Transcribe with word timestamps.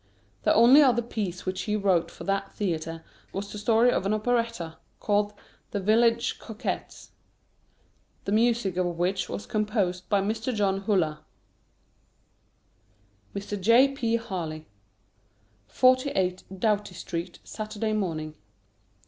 The 0.41 0.53
only 0.55 0.81
other 0.81 1.03
piece 1.03 1.45
which 1.45 1.61
he 1.61 1.75
wrote 1.75 2.09
for 2.09 2.23
that 2.23 2.51
theatre 2.55 3.03
was 3.33 3.51
the 3.51 3.59
story 3.59 3.91
of 3.91 4.03
an 4.03 4.15
operetta, 4.15 4.79
called 4.99 5.31
"The 5.69 5.79
Village 5.79 6.39
Coquettes," 6.39 7.11
the 8.25 8.31
music 8.31 8.77
of 8.77 8.97
which 8.97 9.29
was 9.29 9.45
composed 9.45 10.09
by 10.09 10.19
Mr. 10.21 10.55
John 10.55 10.79
Hullah. 10.79 11.23
[Sidenote: 13.31 13.33
Mr. 13.35 13.61
J. 13.61 13.87
P. 13.89 14.15
Harley.] 14.15 14.65
48, 15.67 16.45
DOUGHTY 16.57 16.95
STREET, 16.95 17.37
_Saturday 17.45 17.95
Morning. 17.95 18.33